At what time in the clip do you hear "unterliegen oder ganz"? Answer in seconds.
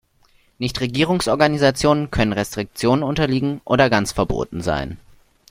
3.03-4.13